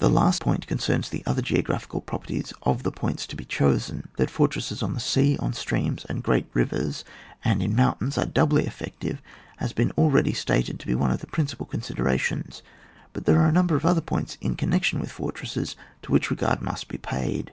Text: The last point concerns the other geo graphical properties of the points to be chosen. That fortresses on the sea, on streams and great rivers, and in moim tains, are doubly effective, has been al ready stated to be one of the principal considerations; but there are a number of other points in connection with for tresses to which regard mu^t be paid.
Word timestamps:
The 0.00 0.10
last 0.10 0.42
point 0.42 0.66
concerns 0.66 1.08
the 1.08 1.22
other 1.24 1.40
geo 1.40 1.62
graphical 1.62 2.02
properties 2.02 2.52
of 2.60 2.82
the 2.82 2.92
points 2.92 3.26
to 3.26 3.34
be 3.36 3.46
chosen. 3.46 4.06
That 4.18 4.28
fortresses 4.28 4.82
on 4.82 4.92
the 4.92 5.00
sea, 5.00 5.38
on 5.38 5.54
streams 5.54 6.04
and 6.10 6.22
great 6.22 6.46
rivers, 6.52 7.06
and 7.42 7.62
in 7.62 7.74
moim 7.74 7.98
tains, 7.98 8.20
are 8.22 8.26
doubly 8.26 8.66
effective, 8.66 9.22
has 9.56 9.72
been 9.72 9.90
al 9.96 10.10
ready 10.10 10.34
stated 10.34 10.78
to 10.80 10.86
be 10.86 10.94
one 10.94 11.10
of 11.10 11.20
the 11.20 11.26
principal 11.26 11.64
considerations; 11.64 12.62
but 13.14 13.24
there 13.24 13.40
are 13.40 13.48
a 13.48 13.52
number 13.52 13.74
of 13.74 13.86
other 13.86 14.02
points 14.02 14.36
in 14.42 14.56
connection 14.56 15.00
with 15.00 15.10
for 15.10 15.32
tresses 15.32 15.74
to 16.02 16.12
which 16.12 16.30
regard 16.30 16.60
mu^t 16.60 16.86
be 16.88 16.98
paid. 16.98 17.50